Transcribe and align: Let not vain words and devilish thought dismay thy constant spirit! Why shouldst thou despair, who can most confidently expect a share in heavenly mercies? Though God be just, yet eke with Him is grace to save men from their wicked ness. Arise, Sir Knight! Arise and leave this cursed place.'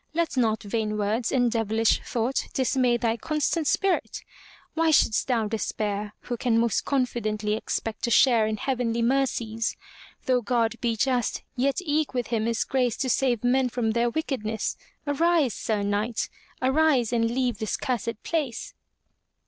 Let 0.15 0.35
not 0.35 0.63
vain 0.63 0.97
words 0.97 1.31
and 1.31 1.51
devilish 1.51 2.01
thought 2.03 2.47
dismay 2.55 2.97
thy 2.97 3.17
constant 3.17 3.67
spirit! 3.67 4.23
Why 4.73 4.89
shouldst 4.89 5.27
thou 5.27 5.47
despair, 5.47 6.15
who 6.21 6.37
can 6.37 6.57
most 6.57 6.85
confidently 6.85 7.53
expect 7.53 8.07
a 8.07 8.09
share 8.09 8.47
in 8.47 8.57
heavenly 8.57 9.03
mercies? 9.03 9.77
Though 10.25 10.41
God 10.41 10.73
be 10.81 10.95
just, 10.97 11.43
yet 11.55 11.77
eke 11.81 12.15
with 12.15 12.29
Him 12.29 12.47
is 12.47 12.63
grace 12.63 12.97
to 12.97 13.11
save 13.11 13.43
men 13.43 13.69
from 13.69 13.91
their 13.91 14.09
wicked 14.09 14.43
ness. 14.43 14.75
Arise, 15.05 15.53
Sir 15.53 15.83
Knight! 15.83 16.29
Arise 16.63 17.13
and 17.13 17.29
leave 17.29 17.59
this 17.59 17.77
cursed 17.77 18.23
place.' 18.23 18.73